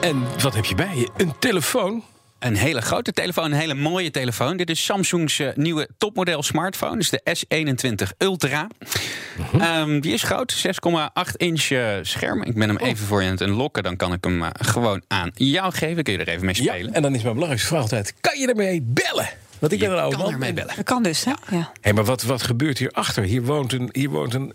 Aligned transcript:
En 0.00 0.22
wat 0.42 0.54
heb 0.54 0.64
je 0.64 0.74
bij 0.74 0.96
je? 0.96 1.08
Een 1.16 1.32
telefoon? 1.38 2.02
Een 2.38 2.56
hele 2.56 2.80
grote 2.80 3.12
telefoon, 3.12 3.44
een 3.44 3.58
hele 3.58 3.74
mooie 3.74 4.10
telefoon. 4.10 4.56
Dit 4.56 4.70
is 4.70 4.84
Samsung's 4.84 5.38
eh, 5.38 5.48
nieuwe 5.54 5.88
topmodel 5.98 6.42
smartphone. 6.42 6.96
Dus 6.96 7.10
de 7.10 7.20
S21 7.38 8.16
Ultra. 8.18 8.68
Ehm, 9.58 10.00
die 10.00 10.12
is 10.12 10.22
groot, 10.22 10.52
6,8 10.66 11.36
inch 11.36 11.70
eh, 11.70 11.88
scherm. 12.02 12.42
Ik 12.42 12.54
ben 12.54 12.68
hem 12.68 12.76
even 12.78 13.06
voor 13.06 13.20
je 13.22 13.26
aan 13.26 13.32
het 13.34 13.40
unlocken. 13.42 13.82
Dan 13.82 13.96
kan 13.96 14.12
ik 14.12 14.24
hem 14.24 14.42
eh, 14.42 14.50
gewoon 14.52 15.02
aan 15.08 15.30
jou 15.34 15.72
geven. 15.72 16.02
Kun 16.04 16.12
je 16.12 16.18
er 16.18 16.28
even 16.28 16.44
mee 16.46 16.54
Ja, 16.62 16.72
spelen? 16.72 16.94
en 16.94 17.02
dan 17.02 17.14
is 17.14 17.22
mijn 17.22 17.34
belangrijkste 17.34 17.68
vraag 17.68 17.82
altijd: 17.82 18.14
kan 18.20 18.38
je 18.38 18.46
ermee 18.48 18.82
bellen? 18.82 19.28
Want 19.58 19.72
ik 19.72 19.78
ben 19.78 19.90
een 19.90 19.98
oude 19.98 20.16
kan 20.16 20.24
man. 20.24 20.32
ermee 20.34 20.52
bellen. 20.52 20.76
Dat 20.76 20.84
kan 20.84 21.02
dus, 21.02 21.24
hè? 21.24 21.32
Ja. 21.50 21.72
Hé, 21.80 21.92
maar 21.92 22.04
wat, 22.04 22.22
wat 22.22 22.42
gebeurt 22.42 22.78
hierachter? 22.78 23.22
Hier 23.22 23.42
woont 23.42 23.72
een. 23.72 23.88
Hier 23.92 24.10
woont 24.10 24.34
een 24.34 24.52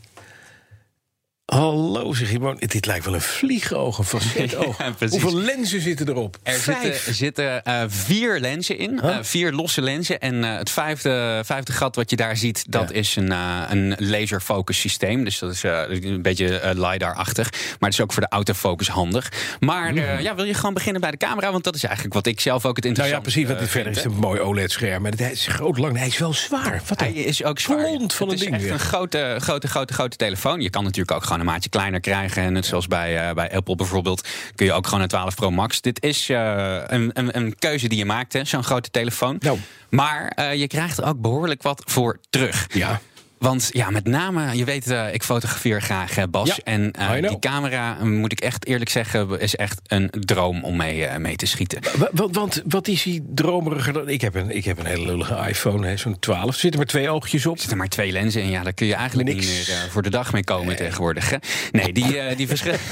Hallo, 1.56 2.14
zeg 2.14 2.32
je 2.32 2.40
woont. 2.40 2.72
Dit 2.72 2.86
lijkt 2.86 3.06
wel 3.06 3.14
een 3.14 3.22
vliegoog, 3.22 3.98
een 3.98 4.04
facetoog. 4.04 4.78
Ja. 4.82 5.08
Hoeveel 5.10 5.36
lenzen 5.38 5.82
zitten 5.82 6.08
erop? 6.10 6.38
Er 6.44 6.54
Vijf. 6.54 6.82
zitten, 6.96 7.14
zitten 7.14 7.64
eh, 7.64 7.84
vier 7.88 8.40
lenzen 8.40 8.78
in, 8.78 9.00
Huh? 9.02 9.10
eh, 9.18 9.24
vier 9.24 9.52
losse 9.52 9.82
lenzen. 9.82 10.20
En 10.20 10.44
eh, 10.44 10.58
het 10.58 10.70
vijfde, 10.70 11.42
vijfde 11.46 11.72
gat 11.72 11.96
wat 11.96 12.10
je 12.10 12.16
daar 12.16 12.38
ziet, 12.38 12.64
dat 12.72 12.90
Ja. 12.90 12.96
is 12.96 13.16
een, 13.16 13.32
een 13.72 13.96
laserfocus 13.98 14.80
systeem. 14.80 15.24
Dus 15.24 15.40
dat 15.40 15.52
is 15.52 15.64
een 15.64 16.22
beetje 16.22 16.62
LiDAR-achtig. 16.76 17.52
Maar 17.52 17.90
het 17.90 17.94
is 17.94 18.02
ook 18.02 18.14
voor 18.14 18.22
de 18.22 18.30
autofocus 18.30 18.88
handig. 18.88 19.32
Maar 19.60 19.96
eh, 19.96 20.20
ja, 20.22 20.36
wil 20.36 20.46
je 20.46 20.54
gewoon 20.54 20.74
beginnen 20.74 21.02
bij 21.02 21.12
de 21.12 21.18
camera? 21.18 21.52
Want 21.52 21.64
dat 21.64 21.76
is 21.76 21.84
eigenlijk 21.84 22.14
wat 22.14 22.26
ik 22.26 22.40
zelf 22.40 22.66
ook 22.66 22.76
het 22.76 22.86
Nou 22.86 22.96
ja, 22.98 23.04
interessant 23.04 23.34
precies. 23.34 23.48
Want 23.60 23.70
verder 23.72 23.92
is 23.92 23.98
het 24.04 24.14
een 24.14 24.20
mooi 24.20 24.40
OLED-scherm. 24.40 25.02
Maar 25.02 25.12
hij 25.16 25.32
is 25.32 25.48
groot, 25.48 25.78
lang. 25.78 25.98
Hij 25.98 26.08
is 26.08 26.18
wel 26.18 26.34
zwaar. 26.34 26.82
Wat 26.88 27.00
Hij 27.00 27.12
is 27.14 27.44
ook 27.44 27.60
zwaar. 27.60 27.80
van 28.08 28.30
het 28.30 28.42
een 28.42 28.48
is 28.48 28.54
echt 28.54 28.62
weer. 28.62 28.72
een 28.72 28.80
grote, 28.80 29.36
grote, 29.40 29.68
grote, 29.68 29.94
grote 29.94 30.18
telefoon. 30.18 30.62
Je 30.62 30.70
kan 30.70 30.84
natuurlijk 30.84 31.12
ook 31.18 31.24
gewoon 31.24 31.40
een 31.42 31.48
maatje 31.48 31.70
kleiner 31.70 32.00
krijgen. 32.00 32.44
En 32.44 32.54
net 32.54 32.66
zoals 32.66 32.88
bij, 32.88 33.28
eh, 33.28 33.34
bij 33.34 33.52
Apple 33.52 33.76
bijvoorbeeld, 33.76 34.28
kun 34.56 34.66
je 34.66 34.74
ook 34.74 34.88
gewoon 34.88 35.02
een 35.02 35.08
12 35.08 35.36
Pro 35.36 35.52
Max. 35.52 35.82
Dit 35.82 36.04
is 36.04 36.30
eh, 36.30 36.82
een, 36.88 37.10
een, 37.14 37.38
een 37.38 37.56
keuze 37.60 37.88
die 37.88 37.98
je 37.98 38.06
maakt, 38.06 38.34
hè, 38.34 38.46
zo'n 38.46 38.64
grote 38.64 38.90
telefoon. 38.90 39.36
Nou. 39.40 39.60
Maar 39.90 40.28
eh, 40.28 40.56
je 40.56 40.68
krijgt 40.68 40.98
er 40.98 41.06
ook 41.06 41.22
behoorlijk 41.22 41.62
wat 41.62 41.82
voor 41.86 42.20
terug. 42.30 42.68
Ja. 42.74 43.02
Want 43.42 43.70
ja, 43.74 43.90
met 43.90 44.08
name, 44.08 44.58
je 44.58 44.66
weet, 44.66 44.88
eh, 44.90 45.14
ik 45.14 45.24
fotografeer 45.24 45.82
graag, 45.82 46.18
eh, 46.18 46.24
Bas. 46.30 46.48
Ja, 46.48 46.56
en 46.64 46.92
eh, 46.92 47.28
die 47.30 47.40
camera, 47.40 48.04
moet 48.04 48.32
ik 48.32 48.40
echt 48.40 48.66
eerlijk 48.66 48.90
zeggen, 48.90 49.40
is 49.40 49.56
echt 49.56 49.80
een 49.88 50.08
droom 50.20 50.64
om 50.64 50.76
mee, 50.76 51.08
mee 51.20 51.36
te 51.36 51.46
schieten. 51.46 51.80
Wa- 52.14 52.28
Want, 52.32 52.62
wat 52.66 52.88
is 52.88 53.04
hij 53.04 53.22
dromeriger 53.34 53.94
dan... 53.94 54.10
Ik 54.10 54.22
heb 54.22 54.36
een, 54.36 54.56
ik 54.56 54.66
heb 54.66 54.80
een 54.80 54.86
hele 54.86 55.06
lullige 55.06 55.48
iPhone, 55.48 55.98
zo'n 55.98 56.20
12. 56.20 56.48
Er 56.48 56.54
zitten 56.54 56.80
maar 56.80 56.90
twee 56.90 57.10
oogjes 57.10 57.46
op. 57.46 57.54
Er 57.54 57.60
zitten 57.60 57.78
maar 57.78 57.88
twee 57.88 58.12
lenzen 58.12 58.42
in. 58.42 58.50
Ja, 58.50 58.64
daar 58.64 58.74
kun 58.74 58.88
je 58.88 58.96
eigenlijk 58.96 59.30
Niks. 59.30 59.46
niet 59.48 59.68
meer 59.68 59.88
voor 59.90 60.02
de 60.02 60.10
dag 60.10 60.34
mee 60.34 60.44
komen 60.44 60.76
tegenwoordig. 60.76 61.30
Hè? 61.30 61.38
Nee, 61.72 61.94
die, 61.94 62.36
die 62.36 62.48
verschillen. 62.48 62.80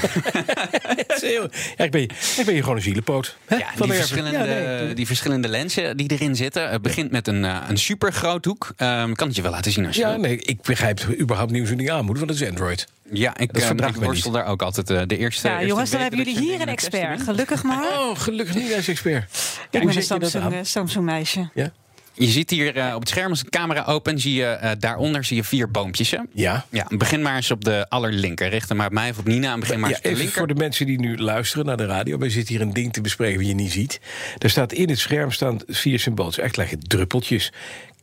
Ja, 1.77 1.83
ik, 1.83 1.91
ben, 1.91 2.01
ik 2.01 2.41
ben 2.45 2.53
je 2.55 2.61
gewoon 2.61 2.75
een 2.75 2.81
zielepoot. 2.81 3.37
Hè? 3.45 3.55
Ja, 3.55 3.67
die, 3.79 3.93
verschillende, 3.93 4.37
Ja, 4.37 4.43
nee. 4.83 4.93
die 4.93 5.07
verschillende 5.07 5.47
lenzen 5.47 5.97
die 5.97 6.11
erin 6.11 6.35
zitten. 6.35 6.69
Het 6.69 6.81
begint 6.81 7.11
met 7.11 7.27
een, 7.27 7.43
een 7.43 7.77
super 7.77 8.13
groothoek. 8.13 8.73
Ehm 8.75 9.13
kan 9.13 9.27
het 9.27 9.35
je 9.35 9.41
wel 9.41 9.51
laten 9.51 9.71
zien 9.71 9.85
als 9.85 9.95
je 9.95 10.01
Ja, 10.01 10.15
nee, 10.15 10.38
ik 10.39 10.61
begrijp 10.61 11.19
überhaupt 11.19 11.51
niet 11.51 11.59
hoe 11.59 11.67
zo'n 11.67 11.77
ding 11.77 11.91
aan 11.91 12.05
moet, 12.05 12.17
want 12.17 12.29
het 12.29 12.41
is 12.41 12.47
Android. 12.47 12.87
Ja, 13.11 13.37
ik, 13.37 13.53
Dat 13.53 13.79
eh, 13.79 13.87
ik 13.87 13.95
worstel 13.95 14.31
daar 14.31 14.45
ook 14.45 14.61
altijd 14.61 14.89
eh, 14.89 15.01
de 15.07 15.17
eerste. 15.17 15.47
Ja, 15.47 15.53
eerste 15.53 15.67
jongens, 15.67 15.89
dan 15.89 16.01
hebben 16.01 16.19
jullie 16.19 16.35
ik 16.35 16.39
hier 16.43 16.61
een 16.61 16.67
expert. 16.67 17.17
testen. 17.17 17.33
Gelukkig 17.33 17.63
maar. 17.63 17.83
Oh, 17.83 18.19
gelukkig 18.19 18.55
niet 18.55 18.73
als 18.75 18.87
expert. 18.87 19.23
Ik 19.71 19.81
hoe 19.81 19.93
ben 19.93 20.03
Samsung, 20.03 20.53
eh, 20.53 20.59
Samsung 20.61 21.05
meisje. 21.05 21.49
Ja? 21.53 21.71
Je 22.13 22.27
ziet 22.27 22.49
hier 22.49 22.75
eh, 22.77 22.93
op 22.95 22.99
het 22.99 23.09
scherm, 23.09 23.29
als 23.29 23.43
de 23.43 23.49
camera 23.49 23.83
open, 23.83 24.19
zie 24.19 24.33
je 24.33 24.45
eh, 24.45 24.71
daaronder 24.79 25.23
zie 25.23 25.35
je 25.35 25.43
vier 25.43 25.71
boompjes. 25.71 26.11
Hè? 26.11 26.17
Ja. 26.33 26.65
Ja, 26.69 26.85
begin 26.89 27.21
maar 27.21 27.35
eens 27.35 27.51
op 27.51 27.63
de 27.63 27.85
allerlinker. 27.89 28.49
Richt 28.49 28.69
hem 28.69 28.77
maar 28.77 28.87
op 28.87 28.93
mij 28.93 29.09
of 29.09 29.17
op 29.17 29.25
Nina 29.25 29.53
en 29.53 29.59
begin 29.59 29.79
maar 29.79 29.89
Ja, 29.89 29.95
eens 29.95 29.97
op 29.97 30.03
de 30.03 30.09
even 30.09 30.21
linker. 30.21 30.37
voor 30.37 30.47
de 30.47 30.61
mensen 30.61 30.85
die 30.85 30.99
nu 30.99 31.17
luisteren 31.17 31.65
naar 31.65 31.77
de 31.77 31.85
radio. 31.85 32.17
We 32.17 32.29
zitten 32.29 32.55
hier 32.55 32.63
een 32.63 32.73
ding 32.73 32.93
te 32.93 33.01
bespreken 33.01 33.37
wat 33.37 33.47
je 33.47 33.53
niet 33.53 33.71
ziet. 33.71 33.99
Er 34.37 34.49
staat 34.49 34.73
in 34.73 34.89
het 34.89 34.99
scherm 34.99 35.31
staan 35.31 35.59
vier 35.67 35.99
symbolen. 35.99 36.33
Echt 36.33 36.57
lijken 36.57 36.79
druppeltjes. 36.79 37.51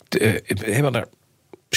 De, 0.09 0.43
helemaal 0.47 0.91
naar 0.91 1.07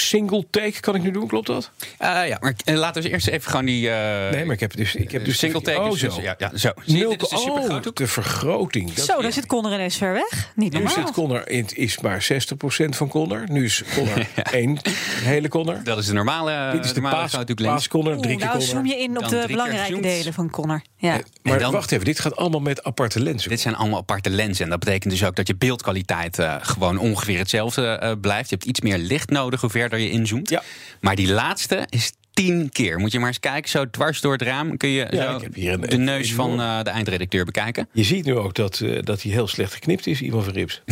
single 0.08 0.46
take 0.50 0.80
kan 0.80 0.96
ik 0.96 1.04
nu 1.04 1.12
doen, 1.12 1.28
klopt 1.28 1.48
dat? 1.48 1.72
Eh, 1.98 2.28
ja, 2.28 2.38
maar 2.42 2.54
eh, 2.66 2.76
laten 2.76 3.02
we 3.04 3.10
eerst 3.10 3.28
even 3.28 3.50
gewoon 3.50 3.66
die... 3.66 3.90
eh, 3.90 4.32
Nee, 4.32 4.46
maar 4.46 4.54
ik 4.54 4.60
heb 4.60 4.76
dus... 4.76 4.96
Ik 4.96 5.12
heb 5.12 5.26
dus 5.26 5.38
single 5.38 5.62
take. 5.62 5.80
Oh, 5.82 5.90
dus- 5.92 6.00
zo. 6.00 6.22
ja, 6.22 6.36
ja, 6.38 6.52
zo. 6.58 6.72
Zie 6.86 6.96
je, 6.98 7.02
Nul- 7.02 7.10
dit 7.10 7.22
is 7.22 7.30
de 7.30 7.36
oh, 7.36 7.42
supergroothoek. 7.42 7.96
de 7.96 8.08
vergroting. 8.08 8.94
Dat- 8.94 9.06
Zo, 9.06 9.22
daar 9.22 9.32
zit 9.34 9.46
Conor 9.46 9.74
ineens 9.74 9.96
ver 9.98 10.14
weg. 10.14 10.52
Niet 10.56 10.74
nu 10.74 10.80
normaal. 10.80 11.06
zit 11.06 11.12
Connor 11.12 11.50
in, 11.50 11.66
is 11.74 12.00
maar 12.00 12.28
60% 12.34 12.90
van 12.90 13.08
Connor. 13.08 13.44
Nu 13.52 13.66
is 13.66 13.84
Connor 13.96 14.26
één 14.52 14.78
hele 15.24 15.48
Connor. 15.48 15.84
Dat 15.84 15.98
is 15.98 16.06
de 16.06 16.14
normale, 16.14 16.72
Dit 16.72 16.86
is 16.86 16.94
de 16.94 17.02
normale 17.02 17.30
paas, 17.30 17.44
drie 17.46 17.56
keer 17.56 18.46
nou 18.46 18.62
zoom 18.62 18.86
je 18.86 18.96
in 18.98 19.18
op 19.18 19.28
de 19.28 19.44
belangrijke 19.48 20.02
delen 20.02 20.34
van 20.34 20.50
Connor. 20.50 20.82
Ja. 20.98 21.20
Maar 21.42 21.60
dan- 21.60 21.72
wacht 21.72 21.92
even, 21.92 22.06
dit 22.06 22.20
gaat 22.20 22.36
allemaal 22.36 22.60
met 22.60 22.84
aparte 22.84 23.20
lenzen. 23.20 23.50
Dit 23.50 23.60
zijn 23.60 23.76
allemaal 23.76 24.00
aparte 24.00 24.30
lenzen. 24.30 24.64
En 24.64 24.70
dat 24.70 24.80
betekent 24.80 25.12
dus 25.12 25.24
ook 25.26 25.36
dat 25.36 25.48
je 25.48 25.56
beeldkwaliteit 25.56 26.40
eh, 26.40 26.56
gewoon 26.62 26.98
ongeveer 26.98 27.38
hetzelfde 27.38 27.88
eh, 27.88 28.12
blijft. 28.22 28.50
Je 28.50 28.56
hebt 28.56 28.68
iets 28.68 28.82
meer 28.82 28.98
licht 28.98 29.30
nodig 29.30 29.62
hoe 29.62 29.70
verder 29.90 30.08
je 30.08 30.12
inzoomt. 30.12 30.50
Ja. 30.50 30.64
Maar 31.02 31.16
die 31.16 31.32
laatste 31.32 31.88
is 31.90 32.12
tien 32.34 32.70
keer. 32.72 33.00
Moet 33.00 33.12
je 33.12 33.20
maar 33.20 33.28
eens 33.28 33.40
kijken, 33.40 33.70
zo 33.70 33.90
dwars 33.90 34.22
door 34.22 34.32
het 34.32 34.42
raam 34.42 34.78
kun 34.78 34.90
je 34.90 35.08
Ja, 35.12 35.30
zo 35.32 35.36
ik 35.36 35.42
heb 35.42 35.54
hier 35.54 35.74
een- 35.74 35.82
de 35.82 35.98
neus 35.98 36.34
van 36.34 36.60
eh, 36.62 36.84
de 36.84 36.90
eindredacteur 36.90 37.46
bekijken. 37.46 37.90
Je 37.94 38.04
ziet 38.04 38.26
nu 38.26 38.36
ook 38.38 38.54
dat, 38.56 38.80
eh, 38.80 39.00
dat 39.04 39.22
hij 39.22 39.32
heel 39.32 39.48
slecht 39.48 39.74
geknipt 39.74 40.08
is, 40.08 40.22
Ivan 40.22 40.44
van 40.44 40.54
Rips. 40.54 40.82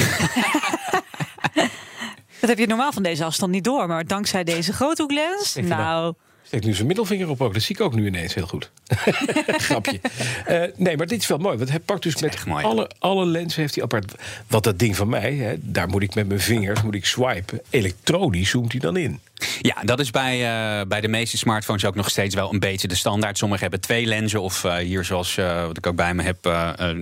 Dat 2.40 2.50
heb 2.50 2.57
je 2.57 2.68
normaal 2.68 2.91
van 2.91 3.03
deze 3.03 3.24
afstand 3.24 3.52
niet 3.52 3.63
door. 3.63 3.88
Maar 3.88 4.06
dankzij 4.06 4.44
deze 4.44 4.74
groothoeklens, 4.74 5.53
dat- 5.53 5.63
nou... 5.63 6.13
Steekt 6.47 6.66
nu 6.66 6.74
zijn 6.74 6.88
middelvinger 6.88 7.30
op 7.30 7.41
ook. 7.41 7.53
Dat 7.53 7.62
zie 7.62 7.75
ik 7.75 7.81
ook 7.81 7.94
nu 7.94 8.06
ineens 8.06 8.34
heel 8.34 8.47
goed. 8.47 8.72
Grapje. 9.68 10.00
Eh, 10.46 10.63
nee, 10.75 10.97
maar 10.97 11.08
dit 11.08 11.22
is 11.22 11.28
wel 11.28 11.38
mooi. 11.38 11.58
Want 11.58 11.69
hij 11.69 11.80
pakt 11.80 12.03
dus 12.03 12.22
met 12.22 12.46
mooi. 12.46 12.63
alle, 12.63 12.90
alle 13.00 13.25
lenzen 13.25 13.62
heeft 13.62 13.75
hij 13.75 13.84
apart. 13.84 14.13
Wat 14.47 14.63
dat 14.63 14.80
ding 14.80 14.96
van 14.96 15.09
mij, 15.09 15.34
hè, 15.34 15.56
daar 15.59 15.88
moet 15.88 16.02
ik 16.02 16.16
met 16.16 16.28
mijn 16.28 16.40
vingers 16.40 16.81
moet 16.81 16.96
ik 16.96 17.06
swipen. 17.06 17.62
Elektronisch 17.69 18.50
zoomt 18.50 18.72
hij 18.72 18.81
dan 18.81 18.97
in. 18.97 19.19
Ja, 19.62 19.75
dat 19.84 20.00
is 20.00 20.12
bij, 20.12 20.34
eh, 20.34 20.88
bij 20.88 21.02
de 21.02 21.08
meeste 21.08 21.38
smartphones 21.38 21.86
ook 21.86 21.96
nog 21.96 22.09
steeds 22.09 22.36
wel 22.36 22.53
een 22.53 22.59
beetje 22.59 22.88
de 22.88 22.96
standaard. 22.96 23.38
Sommigen 23.38 23.62
hebben 23.64 23.81
twee 23.81 24.06
lenzen. 24.06 24.42
Of 24.42 24.64
eh, 24.64 24.75
hier, 24.75 25.03
zoals 25.06 25.38
eh, 25.38 25.66
wat 25.66 25.78
ik 25.78 25.88
ook 25.88 25.96
bij 25.96 26.14
me 26.14 26.24
heb 26.24 26.46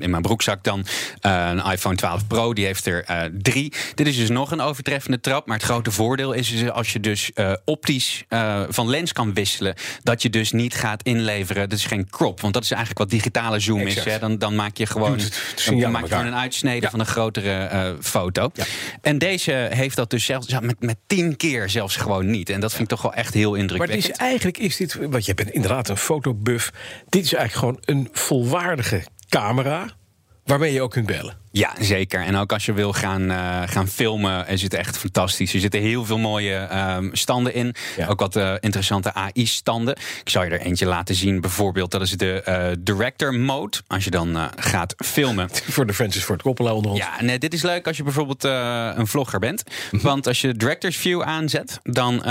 in 0.01 0.09
mijn 0.09 0.21
broekzak 0.21 0.63
dan. 0.63 0.85
een 1.21 1.63
iPhone 1.71 1.95
12 1.95 2.27
Pro, 2.27 2.53
die 2.53 2.65
heeft 2.65 2.85
er 2.85 3.31
drie. 3.41 3.73
Dit 3.95 4.07
is 4.07 4.15
dus 4.15 4.29
nog 4.29 4.51
een 4.51 4.61
overtreffende 4.61 5.19
trap. 5.19 5.47
Maar 5.47 5.57
het 5.57 5.65
grote 5.65 5.91
voordeel 5.91 6.31
is 6.33 6.49
dus 6.49 6.69
als 6.69 6.93
je 6.93 6.99
dus 6.99 7.31
optisch 7.65 8.23
van 8.69 8.89
lens 8.89 9.13
kan 9.13 9.33
wisselen. 9.33 9.75
Dat 10.03 10.21
je 10.21 10.29
dus 10.29 10.51
niet 10.51 10.73
gaat 10.73 11.03
inleveren. 11.03 11.69
Dat 11.69 11.77
is 11.79 11.85
geen 11.85 12.09
crop. 12.09 12.41
Want 12.41 12.53
dat 12.53 12.63
is 12.63 12.71
eigenlijk 12.71 12.99
wat 12.99 13.09
digitale 13.09 13.59
zoom 13.59 13.79
Exact. 13.79 14.05
is. 14.05 14.13
Hè. 14.13 14.19
Dan, 14.19 14.37
dan 14.37 14.55
maak 14.55 14.77
je 14.77 14.85
gewoon, 14.85 15.17
dan 15.17 15.27
signaal 15.55 15.91
maak 15.91 16.01
je 16.03 16.09
gewoon 16.09 16.25
een 16.25 16.35
uitsnede 16.35 16.81
Ja. 16.81 16.89
van 16.89 16.99
een 16.99 17.05
grotere 17.05 17.95
foto. 18.01 18.49
Ja. 18.53 18.63
En 19.01 19.17
deze 19.17 19.67
heeft 19.71 19.95
dat 19.95 20.09
dus 20.09 20.25
zelfs 20.25 20.59
met, 20.59 20.75
met 20.79 20.97
tien 21.07 21.37
keer 21.37 21.69
zelfs 21.69 21.95
gewoon 21.95 22.24
niet. 22.29 22.49
En 22.49 22.59
dat 22.59 22.71
vind 22.71 22.83
ik 22.83 22.89
toch 22.89 23.01
wel 23.01 23.13
echt 23.13 23.33
heel 23.33 23.49
Maar 23.49 23.59
het 23.59 23.71
indrukwekkend. 23.71 24.11
is 24.11 24.17
eigenlijk 24.17 24.57
is 24.57 24.75
dit, 24.77 24.93
want 24.93 25.25
je 25.25 25.33
bent 25.33 25.49
inderdaad 25.49 25.89
een 25.89 25.97
fotobuff. 25.97 26.71
Dit 27.09 27.23
is 27.25 27.33
eigenlijk 27.33 27.53
gewoon 27.53 27.97
een 27.97 28.09
volwaardige 28.11 29.03
camera 29.29 29.95
waarmee 30.45 30.73
je 30.73 30.81
ook 30.81 30.91
kunt 30.91 31.05
bellen. 31.05 31.37
Ja, 31.51 31.73
zeker. 31.79 32.21
En 32.21 32.35
ook 32.35 32.51
als 32.53 32.65
je 32.65 32.73
wil 32.73 32.93
gaan, 32.93 33.31
eh, 33.31 33.61
gaan 33.65 33.87
filmen, 33.87 34.47
is 34.47 34.61
het 34.61 34.73
echt 34.73 34.97
fantastisch. 34.97 35.53
Er 35.53 35.59
zitten 35.59 35.81
heel 35.81 36.05
veel 36.05 36.17
mooie 36.17 36.55
ehm, 36.55 37.09
standen 37.11 37.53
in. 37.53 37.75
Ja. 37.97 38.07
Ook 38.07 38.19
wat 38.19 38.35
eh, 38.35 38.53
interessante 38.59 39.13
AI-standen. 39.13 39.95
Ik 39.95 40.29
zal 40.29 40.43
je 40.43 40.49
er 40.49 40.59
eentje 40.59 40.85
laten 40.85 41.15
zien. 41.15 41.41
Bijvoorbeeld, 41.41 41.91
dat 41.91 42.01
is 42.01 42.11
de 42.11 42.41
eh, 42.41 42.67
director 42.79 43.33
mode. 43.33 43.77
Als 43.87 44.03
je 44.03 44.09
dan 44.09 44.49
gaat 44.55 44.93
filmen. 44.97 45.49
Voor 45.75 45.85
de 45.85 45.93
Francis 45.93 46.23
Ford 46.23 46.41
Coppola 46.41 46.73
onder 46.73 46.91
ons. 46.91 46.99
Ja, 46.99 47.21
nee, 47.21 47.39
dit 47.39 47.53
is 47.53 47.61
leuk 47.61 47.87
als 47.87 47.97
je 47.97 48.03
bijvoorbeeld 48.03 48.43
een 48.43 49.07
vlogger 49.07 49.39
bent. 49.39 49.63
Mhm. 49.91 50.03
Want 50.03 50.27
als 50.27 50.41
je 50.41 50.53
director's 50.53 50.97
view 50.97 51.21
aanzet, 51.21 51.79
dan 51.83 52.23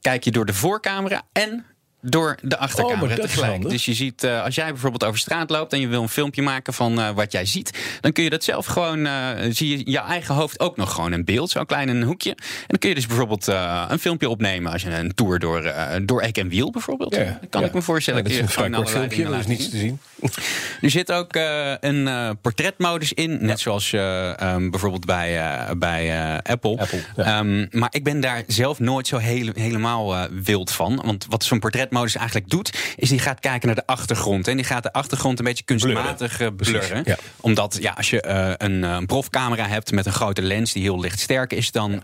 kijk 0.00 0.24
je 0.24 0.30
door 0.30 0.46
de 0.46 0.54
voorcamera 0.54 1.22
en 1.32 1.64
door 2.00 2.36
de 2.42 2.58
achtercamera 2.58 3.14
Oh, 3.14 3.24
is 3.24 3.30
tegelijk. 3.30 3.68
Dus 3.68 3.84
je 3.84 3.94
ziet, 3.94 4.24
eh, 4.24 4.42
als 4.42 4.54
jij 4.54 4.70
bijvoorbeeld 4.70 5.04
over 5.04 5.18
straat 5.18 5.50
loopt 5.50 5.72
en 5.72 5.80
je 5.80 5.88
wil 5.88 6.02
een 6.02 6.08
filmpje 6.08 6.42
maken 6.42 6.72
van 6.72 7.00
eh, 7.00 7.10
wat 7.10 7.32
jij 7.32 7.46
ziet, 7.46 7.78
dan 8.00 8.12
kun 8.12 8.24
je 8.24 8.30
dat 8.30 8.44
zelf 8.44 8.66
gewoon, 8.66 9.06
eh, 9.06 9.28
zie 9.50 9.78
je 9.78 9.90
je 9.90 9.98
eigen 9.98 10.34
hoofd 10.34 10.60
ook 10.60 10.76
nog 10.76 10.94
gewoon 10.94 11.12
in 11.12 11.24
beeld, 11.24 11.50
zo 11.50 11.64
klein 11.64 11.88
in 11.88 11.96
een 11.96 12.02
hoekje. 12.02 12.30
En 12.30 12.66
dan 12.66 12.78
kun 12.78 12.88
je 12.88 12.94
dus 12.94 13.06
bijvoorbeeld 13.06 13.46
een 13.88 13.98
filmpje 13.98 14.28
opnemen 14.28 14.72
als 14.72 14.82
je 14.82 14.90
een 14.90 15.14
tour 15.14 15.38
door, 15.38 15.72
door 16.02 16.20
Eck 16.20 16.38
en 16.38 16.48
Wiel 16.48 16.70
bijvoorbeeld. 16.70 17.14
Ja, 17.14 17.40
kan 17.50 17.60
ja. 17.60 17.66
ik 17.66 17.74
me 17.74 17.82
voorstellen 17.82 18.22
Ja, 18.22 18.28
dat 18.28 18.36
is 18.36 18.42
een 18.42 18.48
vrij 18.48 18.70
kort 18.70 18.90
filmpje, 18.90 19.24
dat 19.24 19.38
is 19.38 19.46
niets 19.46 19.70
te 19.70 19.76
zien. 19.76 19.98
Er 20.80 20.90
zit 20.90 21.12
ook 21.12 21.32
eh, 21.32 21.72
een 21.80 22.08
eh, 22.08 22.30
portretmodus 22.40 23.12
in, 23.12 23.38
net 23.40 23.60
zoals 23.60 23.92
ehm, 23.92 24.70
bijvoorbeeld 24.70 25.04
bij, 25.04 25.40
bij 25.78 26.36
Apple. 26.42 26.78
Apple, 26.78 27.00
ja. 27.16 27.24
Ehm, 27.24 27.66
maar 27.70 27.88
ik 27.92 28.04
ben 28.04 28.20
daar 28.20 28.42
zelf 28.46 28.78
nooit 28.78 29.06
zo 29.06 29.16
hele- 29.16 29.52
helemaal 29.54 30.28
wild 30.30 30.70
van. 30.72 31.02
Want 31.04 31.26
wat 31.28 31.44
zo'n 31.44 31.58
portretmodus 31.58 32.16
eigenlijk 32.16 32.50
doet, 32.50 32.78
is 32.96 33.08
die 33.08 33.18
gaat 33.18 33.40
kijken 33.40 33.66
naar 33.66 33.76
de 33.76 33.86
achtergrond. 33.86 34.48
En 34.48 34.56
die 34.56 34.64
gaat 34.64 34.82
de 34.82 34.92
achtergrond 34.92 35.38
een 35.38 35.44
beetje 35.44 35.64
kunstmatig 35.64 36.54
blurren. 36.56 37.02
ja. 37.04 37.16
Omdat 37.40 37.78
ja, 37.80 37.92
als 37.96 38.10
je 38.10 38.26
een, 38.58 39.06
profcamera 39.06 39.66
hebt 39.68 39.92
met 39.92 40.06
een 40.06 40.12
grote 40.12 40.42
lens 40.42 40.72
die 40.72 40.82
heel 40.82 41.00
lichtsterk 41.00 41.52
is, 41.52 41.70
dan 41.70 42.02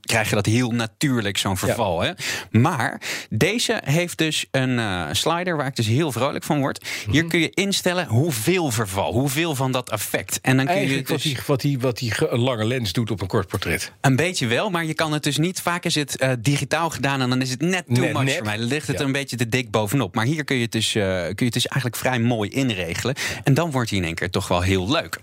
krijg 0.00 0.28
je 0.28 0.34
dat 0.34 0.46
heel 0.46 0.70
natuurlijk, 0.70 1.38
zo'n 1.38 1.56
verval. 1.56 2.00
Hè? 2.00 2.10
Maar 2.50 3.00
deze 3.30 3.80
heeft 3.84 4.18
dus 4.18 4.46
een 4.50 4.80
slider 5.16 5.56
waar 5.56 5.66
ik 5.66 5.76
dus 5.76 5.86
heel 5.86 6.12
vrolijk 6.12 6.44
van 6.44 6.58
word. 6.60 6.86
Hier 7.10 7.22
Mhm. 7.22 7.30
Kun 7.38 7.50
je 7.56 7.62
instellen 7.66 8.06
hoeveel 8.06 8.70
verval, 8.70 9.12
hoeveel 9.12 9.54
van 9.54 9.72
dat 9.72 9.90
effect. 9.90 10.38
En 10.42 10.56
dan 10.56 10.66
kun 10.66 10.80
je 10.80 10.96
wat 10.96 11.06
dus 11.06 11.22
die, 11.22 11.38
wat, 11.46 11.60
die, 11.60 11.78
wat 11.78 11.98
die 11.98 12.12
een 12.18 12.38
lange 12.38 12.64
lens 12.64 12.92
doet 12.92 13.10
op 13.10 13.20
een 13.20 13.26
kort 13.26 13.46
portret. 13.48 13.92
een 14.00 14.16
beetje 14.16 14.46
wel, 14.46 14.70
maar 14.70 14.84
je 14.84 14.94
kan 14.94 15.12
het 15.12 15.22
dus 15.22 15.36
niet. 15.38 15.60
Vaak 15.60 15.84
is 15.84 15.94
het 15.94 16.16
eh, 16.16 16.30
digitaal 16.38 16.90
gedaan 16.90 17.20
en 17.20 17.28
dan 17.28 17.40
is 17.40 17.50
het 17.50 17.60
net 17.60 17.84
too 17.86 17.96
Net 18.04 18.12
much 18.12 18.34
voor 18.34 18.44
mij. 18.44 18.56
Dan 18.56 18.66
ligt 18.66 18.86
het 18.86 18.98
Ja. 18.98 19.04
een 19.04 19.12
beetje 19.12 19.36
te 19.36 19.48
dik 19.48 19.70
bovenop. 19.70 20.14
Maar 20.14 20.24
hier 20.24 20.44
kun 20.44 20.56
je, 20.56 20.62
het 20.62 20.72
dus, 20.72 20.94
eh, 20.94 21.02
kun 21.04 21.34
je 21.36 21.44
het 21.44 21.52
dus 21.52 21.66
eigenlijk 21.66 21.96
vrij 21.96 22.18
mooi 22.18 22.50
inregelen. 22.50 23.14
En 23.44 23.54
dan 23.54 23.70
wordt 23.70 23.90
hij 23.90 23.98
in 23.98 24.04
één 24.04 24.14
keer 24.14 24.30
toch 24.30 24.48
wel 24.48 24.60
heel 24.60 24.90
leuk. 24.90 25.18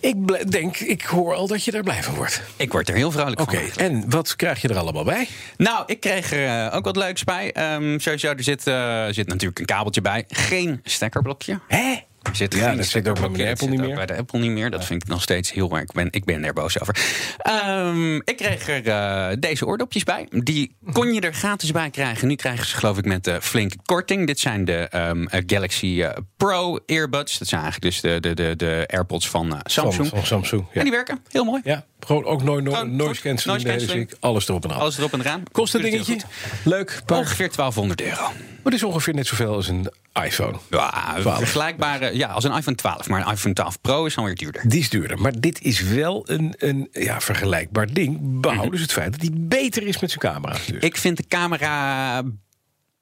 Ik 0.00 0.50
denk, 0.50 0.78
ik 0.78 1.02
hoor 1.02 1.34
al 1.34 1.46
dat 1.46 1.64
je 1.64 1.70
daar 1.70 1.82
blij 1.82 2.02
van 2.02 2.14
wordt. 2.14 2.42
Ik 2.56 2.72
word 2.72 2.88
er 2.88 2.94
heel 2.94 3.10
vrolijk 3.10 3.40
Oké, 3.40 3.50
van. 3.50 3.60
eigenlijk. 3.60 3.92
en 4.04 4.10
wat 4.10 4.36
krijg 4.36 4.60
je 4.62 4.68
er 4.68 4.76
allemaal 4.78 5.04
bij? 5.04 5.28
Nou, 5.56 5.82
ik 5.86 6.00
kreeg 6.00 6.32
er 6.32 6.66
eh, 6.66 6.76
ook 6.76 6.84
wat 6.84 6.96
leuks 6.96 7.24
bij. 7.24 7.52
Ehm, 7.52 7.98
sowieso, 7.98 8.28
er 8.28 8.42
zit, 8.42 8.62
zit 9.14 9.26
natuurlijk 9.28 9.58
een 9.58 9.66
kabeltje 9.66 10.00
bij. 10.00 10.24
Geen 10.28 10.80
stekkerblokje. 11.44 11.76
Hè? 11.76 11.94
Er 12.30 12.36
zit 12.36 12.54
Ja, 12.54 12.68
geen 12.68 12.76
dat 12.76 12.86
zit 12.86 13.08
ook 13.08 13.20
bij 13.20 13.44
de 13.44 13.50
Apple 13.50 13.68
niet 13.68 13.80
meer. 13.80 13.94
Bij 13.94 14.06
de 14.06 14.16
Apple 14.16 14.38
niet 14.38 14.50
meer. 14.50 14.70
Dat 14.70 14.84
vind 14.84 15.02
ik 15.02 15.08
nog 15.08 15.22
steeds 15.22 15.52
heel 15.52 15.70
erg. 15.70 15.82
Ik 15.82 15.92
ben, 15.92 16.08
ik 16.10 16.24
ben 16.24 16.44
er 16.44 16.52
boos 16.52 16.80
over. 16.80 16.96
Ehm, 17.38 18.14
ik 18.14 18.36
kreeg 18.36 18.68
er 18.68 18.86
eh, 18.86 19.36
deze 19.38 19.66
oordopjes 19.66 20.04
bij. 20.04 20.28
Die 20.30 20.76
kon 20.92 21.12
je 21.12 21.20
er 21.20 21.34
gratis 21.34 21.70
bij 21.70 21.90
krijgen. 21.90 22.28
Nu 22.28 22.34
krijgen 22.34 22.66
ze 22.66 22.76
geloof 22.76 22.98
ik 22.98 23.04
met 23.04 23.24
de 23.24 23.42
flinke 23.42 23.76
korting. 23.84 24.26
Dit 24.26 24.40
zijn 24.40 24.64
de 24.64 24.88
ehm, 24.88 25.26
eh, 25.26 25.42
Galaxy 25.46 26.02
eh, 26.02 26.16
Pro 26.36 26.78
earbuds. 26.86 27.38
Dat 27.38 27.48
zijn 27.48 27.62
eigenlijk 27.62 27.92
dus 27.92 28.02
de, 28.02 28.20
de, 28.20 28.34
de, 28.34 28.56
de 28.56 28.84
AirPods 28.86 29.28
van 29.28 29.52
eh, 29.52 29.58
Samsung. 29.62 30.08
Van, 30.08 30.18
van 30.18 30.26
Samsung. 30.26 30.64
Ja. 30.72 30.78
En 30.78 30.82
die 30.82 30.92
werken 30.92 31.24
heel 31.30 31.44
mooi. 31.44 31.60
ja, 31.64 31.84
gewoon 32.04 32.24
ook 32.24 32.42
nooit 32.42 32.64
no, 32.64 32.72
Gewoon 32.72 32.96
noise 32.96 33.14
goed. 33.14 33.22
cancelling. 33.22 33.44
Noise 33.44 33.64
de 33.64 33.68
hele 33.68 33.78
cancelling. 33.80 34.10
week. 34.10 34.18
Alles 34.20 34.48
erop 34.48 34.64
en 34.64 34.72
aan. 34.72 34.78
Alles 34.80 34.98
erop 34.98 35.12
en 35.12 35.20
eraan. 35.20 35.42
Kost 35.52 35.74
een 35.74 35.82
dingetje? 35.82 36.16
Leuk. 36.64 37.02
Paar. 37.06 37.18
Ongeveer 37.18 37.50
1200 37.56 38.00
euro. 38.02 38.22
Maar 38.22 38.72
het 38.72 38.74
is 38.74 38.82
ongeveer 38.82 39.14
net 39.14 39.26
zoveel 39.26 39.54
als 39.54 39.68
een 39.68 39.88
iPhone. 40.24 40.58
Ja, 40.70 41.14
12. 41.20 41.38
vergelijkbare. 41.38 42.16
Ja, 42.16 42.28
als 42.28 42.44
een 42.44 42.52
iPhone 42.52 42.76
12. 42.76 43.08
Maar 43.08 43.26
een 43.26 43.32
iPhone 43.32 43.54
12 43.54 43.80
Pro 43.80 44.04
is 44.04 44.14
dan 44.14 44.24
weer 44.24 44.34
duurder. 44.34 44.62
Die 44.64 44.80
is 44.80 44.88
duurder. 44.88 45.20
Maar 45.20 45.40
dit 45.40 45.62
is 45.62 45.80
wel 45.80 46.22
een, 46.30 46.54
een 46.58 46.88
ja, 46.92 47.20
vergelijkbaar 47.20 47.92
ding. 47.92 48.18
Behouden 48.40 48.70
dus 48.70 48.80
het 48.80 48.92
feit 48.92 49.12
dat 49.12 49.20
hij 49.20 49.30
beter 49.32 49.86
is 49.86 50.00
met 50.00 50.10
zijn 50.10 50.34
camera. 50.34 50.52
Dus. 50.52 50.82
Ik 50.82 50.96
vind 50.96 51.16
de 51.16 51.24
camera. 51.28 52.22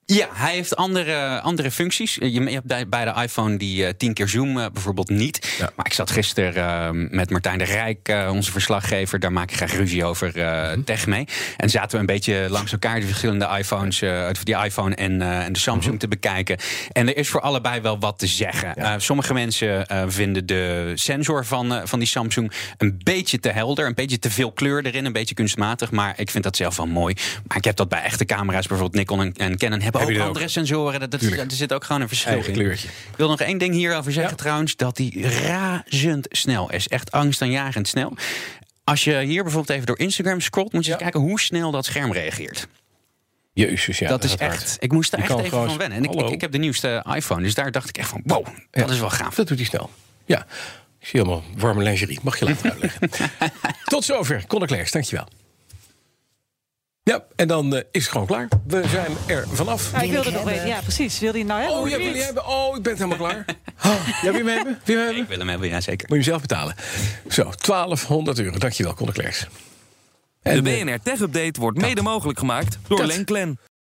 Ja, 0.05 0.27
hij 0.33 0.53
heeft 0.53 0.75
andere, 0.75 1.39
andere 1.41 1.71
functies. 1.71 2.15
Je 2.15 2.31
je 2.31 2.61
hebt 2.65 2.89
bij, 2.89 3.05
de 3.05 3.21
iPhone 3.21 3.57
die 3.57 3.85
eh, 3.85 3.93
10 3.97 4.13
keer 4.13 4.27
zoom 4.29 4.59
eh, 4.59 4.65
bijvoorbeeld 4.73 5.09
niet. 5.09 5.55
Ja. 5.59 5.69
Maar 5.75 5.85
ik 5.85 5.93
zat 5.93 6.11
gisteren 6.11 6.55
eh, 6.55 6.89
met 7.17 7.29
Martijn 7.29 7.57
de 7.57 7.63
Rijk, 7.63 8.13
onze 8.29 8.51
verslaggever. 8.51 9.19
Daar 9.19 9.31
maak 9.31 9.51
ik 9.51 9.55
graag 9.57 9.73
ruzie 9.73 10.05
over 10.05 10.31
Mhm. 10.35 10.83
tech 10.83 11.07
mee. 11.07 11.27
En 11.57 11.69
zaten 11.69 11.91
we 11.91 11.97
een 11.97 12.05
beetje 12.05 12.45
langs 12.49 12.71
elkaar 12.71 12.99
de 12.99 13.05
verschillende 13.05 13.49
iPhones, 13.57 13.99
die 14.43 14.55
iPhone 14.63 14.95
en, 14.95 15.21
en 15.21 15.53
de 15.53 15.59
Samsung 15.59 15.91
Mhm. 15.93 15.97
te 15.97 16.07
bekijken. 16.07 16.57
En 16.91 17.07
er 17.07 17.17
is 17.17 17.29
voor 17.29 17.41
allebei 17.41 17.81
wel 17.81 17.99
wat 17.99 18.19
te 18.19 18.27
zeggen. 18.27 19.01
Sommige 19.01 19.33
mensen 19.33 19.85
vinden 20.11 20.45
de 20.45 20.91
sensor 20.95 21.45
van, 21.45 21.81
van 21.87 21.99
die 21.99 22.07
Samsung 22.07 22.51
een 22.77 22.99
beetje 23.03 23.39
te 23.39 23.49
helder. 23.49 23.85
Een 23.85 23.93
beetje 23.93 24.19
te 24.19 24.31
veel 24.31 24.51
kleur 24.51 24.85
erin, 24.85 25.05
een 25.05 25.11
beetje 25.13 25.35
kunstmatig. 25.35 25.91
Maar 25.91 26.13
ik 26.17 26.29
vind 26.29 26.43
dat 26.43 26.55
zelf 26.55 26.77
wel 26.77 26.87
mooi. 26.87 27.15
Maar 27.47 27.57
ik 27.57 27.63
heb 27.63 27.75
dat 27.75 27.89
bij 27.89 28.01
echte 28.01 28.25
camera's, 28.25 28.67
bijvoorbeeld 28.67 28.97
Nikon 28.99 29.21
en, 29.21 29.33
en 29.33 29.57
Canon, 29.57 29.81
hebben 29.97 30.13
Heb 30.13 30.21
ook 30.21 30.27
andere 30.27 30.47
sensoren. 30.47 31.09
Dat, 31.09 31.13
er 31.21 31.51
zit 31.51 31.73
ook 31.73 31.83
gewoon 31.83 32.01
een 32.01 32.07
verschil 32.07 32.31
Eigen 32.33 32.49
in. 32.53 32.59
kleurtje. 32.59 32.87
Ik 32.87 33.17
wil 33.17 33.27
nog 33.27 33.39
één 33.39 33.57
ding 33.57 33.73
hierover 33.73 34.11
zeggen 34.11 34.31
Ja. 34.31 34.37
trouwens. 34.37 34.75
Dat 34.75 34.95
die 34.95 35.27
razend 35.27 36.27
snel 36.29 36.71
is. 36.71 36.87
Echt 36.87 37.11
angstaanjagend 37.11 37.87
snel. 37.87 38.13
Als 38.83 39.03
je 39.03 39.19
hier 39.19 39.43
bijvoorbeeld 39.43 39.75
even 39.75 39.85
door 39.85 39.99
Instagram 39.99 40.41
scrolt... 40.41 40.73
moet 40.73 40.85
je 40.85 40.91
eens 40.91 41.01
kijken 41.01 41.19
hoe 41.19 41.39
snel 41.39 41.71
dat 41.71 41.85
scherm 41.85 42.11
reageert. 42.11 42.67
Jezus, 43.53 43.99
ja. 43.99 44.07
dat 44.07 44.23
is 44.23 44.35
echt... 44.37 44.55
hard. 44.57 44.77
Ik 44.79 44.91
moest 44.91 45.11
daar 45.11 45.19
Je 45.19 45.25
echt 45.27 45.37
even 45.37 45.49
gewoon- 45.49 45.67
van 45.67 45.77
wennen. 45.77 45.97
En 45.97 46.03
ik, 46.03 46.29
ik, 46.29 46.41
heb 46.41 46.51
de 46.51 46.57
nieuwste 46.57 47.05
iPhone. 47.15 47.41
Dus 47.41 47.53
daar 47.53 47.71
dacht 47.71 47.89
ik 47.89 47.97
echt 47.97 48.09
van... 48.09 48.21
Wow, 48.25 48.47
dat 48.71 48.89
is 48.89 48.99
wel 48.99 49.09
gaaf. 49.09 49.35
Dat 49.35 49.47
doet 49.47 49.57
hij 49.57 49.65
snel. 49.65 49.89
Ja. 50.25 50.45
Ik 50.99 51.07
zie 51.07 51.19
helemaal 51.21 51.43
warme 51.57 51.83
lingerie. 51.83 52.19
Mag 52.23 52.39
je 52.39 52.45
later 52.45 52.71
uitleggen. 52.71 53.09
Tot 53.85 54.03
zover. 54.03 54.43
Conor 54.47 54.67
Clairs, 54.67 54.91
dankjewel. 54.91 55.27
Ja, 57.03 57.23
en 57.35 57.47
dan 57.47 57.75
eh, 57.75 57.81
is 57.91 58.01
het 58.01 58.11
gewoon 58.11 58.27
klaar. 58.27 58.47
We 58.67 58.83
zijn 58.87 59.11
er 59.27 59.47
vanaf. 59.51 59.91
Ja, 59.91 60.01
ik 60.01 60.11
wilde 60.11 60.31
nog 60.31 60.43
weten. 60.43 60.67
Ja, 60.67 60.81
precies. 60.81 61.19
Wilde 61.19 61.37
je 61.37 61.45
nou 61.45 61.61
hebben? 61.61 61.79
Oh, 61.79 61.89
jij 61.89 61.97
wil 61.97 62.13
die 62.13 62.21
hebben? 62.23 62.47
Oh, 62.47 62.77
ik 62.77 62.83
ben 62.83 62.93
helemaal 62.93 63.17
klaar. 63.17 63.45
Oh, 63.85 64.07
jij 64.21 64.31
wil 64.31 64.45
je 64.45 64.47
hem 64.49 64.57
hebben? 64.57 64.79
Wil 64.85 64.95
je 64.95 65.01
hem 65.01 65.05
hebben? 65.05 65.21
Ik 65.23 65.27
wil 65.27 65.37
hem 65.37 65.47
hebben, 65.49 65.69
ja 65.69 65.81
zeker. 65.81 66.07
Moet 66.09 66.17
je 66.17 66.31
hem 66.31 66.39
zelf 66.39 66.41
betalen. 66.41 66.75
Zo, 67.29 67.51
1200 67.65 68.39
euro. 68.39 68.57
Dankjewel, 68.57 68.93
Conor. 68.93 69.15
En, 70.41 70.63
De 70.63 70.71
eh, 70.71 70.83
BNR 70.83 70.99
Tech 71.03 71.19
Update 71.19 71.59
wordt 71.59 71.77
mede 71.77 72.01
mogelijk 72.01 72.39
gemaakt 72.39 72.77
door. 72.87 73.05
Lenklen. 73.05 73.59